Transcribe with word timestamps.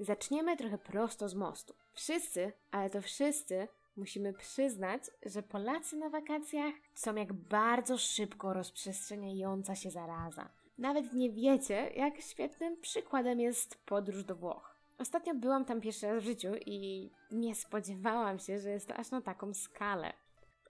Zaczniemy 0.00 0.56
trochę 0.56 0.78
prosto 0.78 1.28
z 1.28 1.34
mostu. 1.34 1.74
Wszyscy, 1.92 2.52
ale 2.70 2.90
to 2.90 3.02
wszyscy, 3.02 3.68
musimy 3.96 4.32
przyznać, 4.32 5.02
że 5.26 5.42
Polacy 5.42 5.96
na 5.96 6.08
wakacjach 6.08 6.74
są 6.94 7.14
jak 7.14 7.32
bardzo 7.32 7.98
szybko 7.98 8.52
rozprzestrzeniająca 8.52 9.74
się 9.74 9.90
zaraza. 9.90 10.48
Nawet 10.78 11.12
nie 11.12 11.30
wiecie, 11.30 11.90
jak 11.96 12.20
świetnym 12.20 12.80
przykładem 12.80 13.40
jest 13.40 13.84
podróż 13.86 14.24
do 14.24 14.36
Włoch. 14.36 14.76
Ostatnio 14.98 15.34
byłam 15.34 15.64
tam 15.64 15.80
pierwszy 15.80 16.06
raz 16.06 16.22
w 16.22 16.26
życiu 16.26 16.48
i 16.66 17.10
nie 17.30 17.54
spodziewałam 17.54 18.38
się, 18.38 18.58
że 18.58 18.70
jest 18.70 18.88
to 18.88 18.94
aż 18.94 19.10
na 19.10 19.20
taką 19.20 19.54
skalę. 19.54 20.12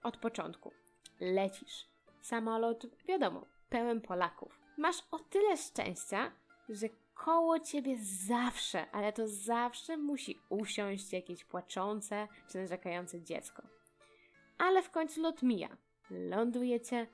Od 0.03 0.17
początku. 0.17 0.71
Lecisz. 1.19 1.87
Samolot, 2.21 2.85
wiadomo, 3.07 3.45
pełen 3.69 4.01
Polaków. 4.01 4.59
Masz 4.77 5.03
o 5.11 5.19
tyle 5.19 5.57
szczęścia, 5.57 6.31
że 6.69 6.87
koło 7.25 7.59
ciebie 7.59 7.97
zawsze, 8.27 8.91
ale 8.91 9.13
to 9.13 9.27
zawsze 9.27 9.97
musi 9.97 10.41
usiąść 10.49 11.13
jakieś 11.13 11.45
płaczące 11.45 12.27
czy 12.47 12.57
narzekające 12.57 13.21
dziecko. 13.21 13.63
Ale 14.57 14.81
w 14.81 14.89
końcu 14.89 15.21
lot 15.21 15.43
mija. 15.43 15.77
Lądujecie. 16.09 17.07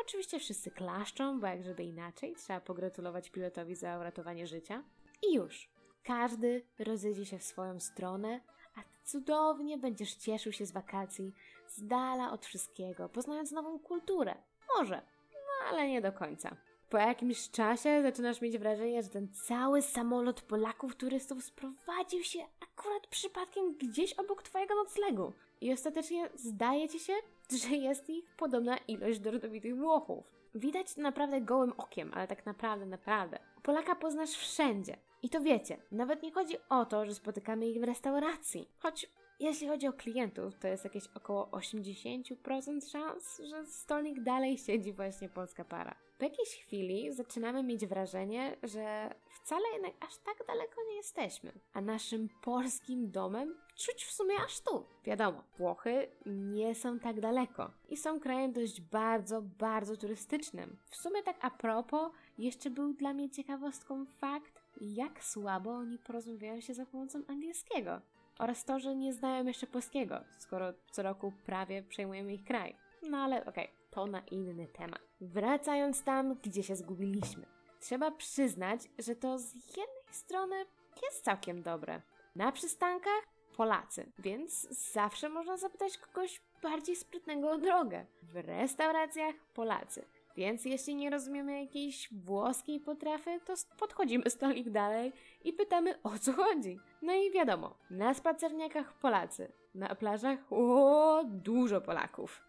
Oczywiście 0.00 0.38
wszyscy 0.38 0.70
klaszczą, 0.70 1.40
bo 1.40 1.46
jak 1.46 1.64
żeby 1.64 1.82
inaczej, 1.82 2.34
trzeba 2.34 2.60
pogratulować 2.60 3.30
pilotowi 3.30 3.74
za 3.74 3.98
uratowanie 3.98 4.46
życia. 4.46 4.82
I 5.22 5.34
już. 5.34 5.70
Każdy 6.04 6.66
rozejdzie 6.78 7.26
się 7.26 7.38
w 7.38 7.44
swoją 7.44 7.80
stronę, 7.80 8.40
a 8.74 8.82
ty 8.82 8.96
cudownie 9.04 9.78
będziesz 9.78 10.14
cieszył 10.14 10.52
się 10.52 10.66
z 10.66 10.72
wakacji, 10.72 11.32
z 11.68 11.86
dala 11.86 12.32
od 12.32 12.46
wszystkiego, 12.46 13.08
poznając 13.08 13.52
nową 13.52 13.78
kulturę. 13.78 14.34
Może, 14.78 15.02
no 15.32 15.68
ale 15.68 15.88
nie 15.88 16.00
do 16.00 16.12
końca. 16.12 16.56
Po 16.92 16.98
jakimś 16.98 17.50
czasie 17.50 18.02
zaczynasz 18.02 18.40
mieć 18.40 18.58
wrażenie, 18.58 19.02
że 19.02 19.08
ten 19.08 19.28
cały 19.28 19.82
samolot 19.82 20.42
Polaków 20.42 20.96
turystów 20.96 21.44
sprowadził 21.44 22.24
się 22.24 22.38
akurat 22.60 23.06
przypadkiem 23.06 23.74
gdzieś 23.74 24.12
obok 24.12 24.42
twojego 24.42 24.74
noclegu. 24.74 25.32
I 25.60 25.72
ostatecznie 25.72 26.28
zdaje 26.34 26.88
ci 26.88 26.98
się, 26.98 27.12
że 27.50 27.76
jest 27.76 28.10
ich 28.10 28.24
podobna 28.36 28.76
ilość 28.88 29.20
do 29.20 29.30
rodowitych 29.30 29.76
Włochów. 29.76 30.24
Widać 30.54 30.96
naprawdę 30.96 31.40
gołym 31.40 31.72
okiem, 31.76 32.10
ale 32.14 32.28
tak 32.28 32.46
naprawdę, 32.46 32.86
naprawdę. 32.86 33.38
Polaka 33.62 33.94
poznasz 33.94 34.30
wszędzie. 34.30 34.96
I 35.22 35.28
to 35.28 35.40
wiecie, 35.40 35.76
nawet 35.92 36.22
nie 36.22 36.32
chodzi 36.32 36.56
o 36.68 36.84
to, 36.84 37.06
że 37.06 37.14
spotykamy 37.14 37.68
ich 37.68 37.80
w 37.80 37.84
restauracji. 37.84 38.68
Choć 38.78 39.10
jeśli 39.42 39.68
chodzi 39.68 39.88
o 39.88 39.92
klientów, 39.92 40.58
to 40.58 40.68
jest 40.68 40.84
jakieś 40.84 41.04
około 41.14 41.46
80% 41.46 42.90
szans, 42.90 43.40
że 43.50 43.66
stolnik 43.66 44.22
dalej 44.22 44.58
siedzi 44.58 44.92
właśnie 44.92 45.28
polska 45.28 45.64
para. 45.64 45.94
Po 46.18 46.24
jakiejś 46.24 46.48
chwili 46.48 47.12
zaczynamy 47.12 47.62
mieć 47.62 47.86
wrażenie, 47.86 48.56
że 48.62 49.14
wcale 49.30 49.62
jednak 49.72 49.92
aż 50.00 50.18
tak 50.18 50.46
daleko 50.46 50.74
nie 50.88 50.96
jesteśmy, 50.96 51.52
a 51.72 51.80
naszym 51.80 52.28
polskim 52.42 53.10
domem 53.10 53.54
czuć 53.76 54.04
w 54.04 54.12
sumie 54.12 54.34
aż 54.46 54.60
tu. 54.60 54.84
Wiadomo, 55.04 55.44
Włochy 55.58 56.08
nie 56.26 56.74
są 56.74 56.98
tak 56.98 57.20
daleko 57.20 57.70
i 57.88 57.96
są 57.96 58.20
krajem 58.20 58.52
dość 58.52 58.80
bardzo, 58.80 59.42
bardzo 59.42 59.96
turystycznym. 59.96 60.76
W 60.90 60.96
sumie 60.96 61.22
tak 61.22 61.36
a 61.40 61.50
propos, 61.50 62.12
jeszcze 62.38 62.70
był 62.70 62.94
dla 62.94 63.14
mnie 63.14 63.30
ciekawostką 63.30 64.06
fakt, 64.06 64.62
jak 64.80 65.24
słabo 65.24 65.70
oni 65.70 65.98
porozumiewają 65.98 66.60
się 66.60 66.74
za 66.74 66.86
pomocą 66.86 67.22
angielskiego. 67.28 68.00
Oraz 68.38 68.64
to, 68.64 68.78
że 68.78 68.94
nie 68.94 69.12
znają 69.12 69.44
jeszcze 69.44 69.66
polskiego, 69.66 70.20
skoro 70.38 70.72
co 70.90 71.02
roku 71.02 71.32
prawie 71.46 71.82
przejmujemy 71.82 72.34
ich 72.34 72.44
kraj. 72.44 72.76
No 73.10 73.18
ale 73.18 73.40
okej, 73.40 73.64
okay, 73.64 73.76
to 73.90 74.06
na 74.06 74.20
inny 74.20 74.66
temat. 74.66 75.00
Wracając 75.20 76.02
tam, 76.02 76.34
gdzie 76.34 76.62
się 76.62 76.76
zgubiliśmy. 76.76 77.46
Trzeba 77.80 78.10
przyznać, 78.10 78.80
że 78.98 79.16
to 79.16 79.38
z 79.38 79.54
jednej 79.54 80.04
strony 80.10 80.56
jest 81.02 81.24
całkiem 81.24 81.62
dobre. 81.62 82.02
Na 82.36 82.52
przystankach 82.52 83.22
Polacy, 83.56 84.12
więc 84.18 84.68
zawsze 84.92 85.28
można 85.28 85.56
zapytać 85.56 85.98
kogoś 85.98 86.40
bardziej 86.62 86.96
sprytnego 86.96 87.50
o 87.50 87.58
drogę. 87.58 88.06
W 88.22 88.36
restauracjach 88.36 89.34
Polacy. 89.54 90.04
Więc 90.36 90.64
jeśli 90.64 90.94
nie 90.94 91.10
rozumiemy 91.10 91.60
jakiejś 91.60 92.08
włoskiej 92.12 92.80
potrafy, 92.80 93.40
to 93.44 93.54
podchodzimy 93.78 94.30
stolik 94.30 94.70
dalej 94.70 95.12
i 95.44 95.52
pytamy 95.52 96.02
o 96.02 96.18
co 96.18 96.32
chodzi. 96.32 96.78
No 97.02 97.14
i 97.14 97.30
wiadomo, 97.30 97.76
na 97.90 98.14
spacerniakach 98.14 98.98
Polacy, 98.98 99.52
na 99.74 99.94
plażach 99.94 100.52
o 100.52 101.24
dużo 101.24 101.80
Polaków. 101.80 102.42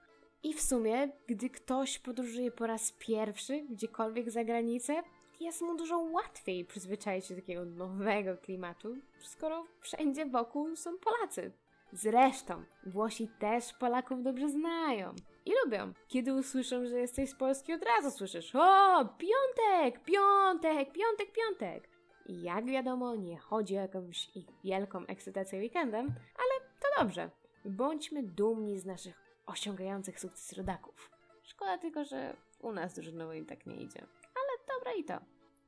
I 0.44 0.54
w 0.54 0.62
sumie, 0.62 1.10
gdy 1.28 1.50
ktoś 1.50 2.00
podróżuje 2.00 2.52
po 2.52 2.68
raz 2.68 2.92
pierwszy 2.92 3.62
gdziekolwiek 3.62 4.32
za 4.32 4.44
granicę, 4.44 5.04
jest 5.40 5.62
mu 5.62 5.76
dużo 5.76 5.98
łatwiej 5.98 6.66
przyzwyczaić 6.66 7.26
się 7.26 7.36
do 7.36 7.42
takiego 7.42 7.66
nowego 7.66 8.38
klimatu, 8.38 8.96
skoro 9.22 9.66
wszędzie 9.80 10.26
wokół 10.26 10.76
są 10.76 10.98
Polacy. 10.98 11.52
Zresztą, 11.94 12.64
Włosi 12.86 13.28
też 13.40 13.74
Polaków 13.74 14.24
dobrze 14.24 14.50
znają 14.50 15.16
i 15.46 15.52
lubią. 15.64 15.94
Kiedy 16.08 16.34
usłyszą, 16.34 16.86
że 16.86 17.00
jesteś 17.00 17.30
z 17.30 17.36
Polski, 17.36 17.74
od 17.74 17.84
razu 17.84 18.12
słyszysz: 18.12 18.56
O, 18.56 19.06
piątek, 19.06 20.04
piątek, 20.04 20.92
piątek, 20.92 21.32
piątek. 21.32 21.90
I 22.26 22.42
jak 22.42 22.66
wiadomo, 22.66 23.16
nie 23.16 23.38
chodzi 23.38 23.78
o 23.78 23.82
jakąś 23.82 24.36
ich 24.36 24.46
wielką 24.64 25.06
ekscytację 25.06 25.60
weekendem, 25.60 26.06
ale 26.36 26.70
to 26.82 27.04
dobrze. 27.04 27.30
Bądźmy 27.66 28.24
dumni 28.24 28.80
z 28.80 28.86
naszych 28.86 29.16
osiągających 29.46 30.20
sukces 30.20 30.58
rodaków. 30.58 31.12
Szkoda 31.44 31.78
tylko, 31.78 32.06
że 32.06 32.38
u 32.60 32.72
nas 32.72 32.94
drużynowo 32.94 33.34
im 33.34 33.46
tak 33.46 33.66
nie 33.66 33.76
idzie. 33.76 34.00
Ale 34.24 34.78
dobra 34.78 34.94
i 34.94 35.04
to. 35.04 35.14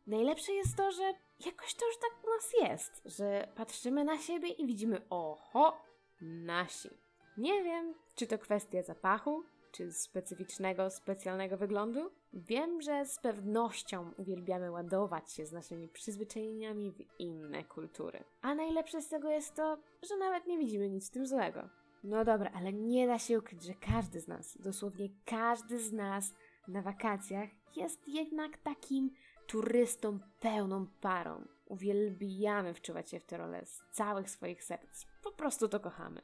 Najlepsze 0.07 0.53
jest 0.53 0.77
to, 0.77 0.91
że 0.91 1.03
jakoś 1.45 1.75
to 1.75 1.85
już 1.85 1.97
tak 1.97 2.23
u 2.23 2.29
nas 2.29 2.69
jest, 2.69 3.01
że 3.05 3.47
patrzymy 3.55 4.03
na 4.03 4.17
siebie 4.17 4.49
i 4.49 4.65
widzimy, 4.67 5.01
oho, 5.09 5.84
nasi. 6.21 6.89
Nie 7.37 7.63
wiem, 7.63 7.93
czy 8.15 8.27
to 8.27 8.37
kwestia 8.37 8.83
zapachu, 8.83 9.43
czy 9.71 9.91
specyficznego, 9.91 10.89
specjalnego 10.89 11.57
wyglądu. 11.57 12.11
Wiem, 12.33 12.81
że 12.81 13.05
z 13.05 13.19
pewnością 13.19 14.11
uwielbiamy 14.17 14.71
ładować 14.71 15.31
się 15.31 15.45
z 15.45 15.51
naszymi 15.51 15.87
przyzwyczajeniami 15.87 16.91
w 16.91 17.19
inne 17.19 17.63
kultury. 17.63 18.23
A 18.41 18.55
najlepsze 18.55 19.01
z 19.01 19.09
tego 19.09 19.29
jest 19.29 19.55
to, 19.55 19.77
że 20.09 20.17
nawet 20.17 20.47
nie 20.47 20.57
widzimy 20.57 20.89
nic 20.89 21.09
w 21.09 21.13
tym 21.13 21.27
złego. 21.27 21.69
No 22.03 22.25
dobra, 22.25 22.51
ale 22.55 22.73
nie 22.73 23.07
da 23.07 23.19
się 23.19 23.39
ukryć, 23.39 23.63
że 23.63 23.73
każdy 23.73 24.21
z 24.21 24.27
nas, 24.27 24.57
dosłownie 24.61 25.09
każdy 25.25 25.79
z 25.79 25.93
nas 25.93 26.33
na 26.67 26.81
wakacjach 26.81 27.49
jest 27.75 28.07
jednak 28.07 28.57
takim 28.57 29.09
turystą 29.47 30.19
pełną 30.39 30.87
parą. 31.01 31.45
Uwielbiamy 31.65 32.73
wczuwać 32.73 33.09
się 33.09 33.19
w 33.19 33.25
tę 33.25 33.37
rolę 33.37 33.65
z 33.65 33.83
całych 33.91 34.29
swoich 34.29 34.63
serc. 34.63 35.05
Po 35.23 35.31
prostu 35.31 35.67
to 35.67 35.79
kochamy. 35.79 36.21